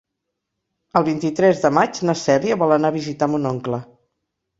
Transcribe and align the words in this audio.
El 1.01 1.03
vint-i-tres 1.09 1.61
de 1.65 1.69
maig 1.79 1.99
na 2.09 2.15
Cèlia 2.21 2.57
vol 2.63 2.73
anar 2.79 2.91
a 2.95 2.97
visitar 2.97 3.29
mon 3.35 3.47
oncle. 3.51 3.81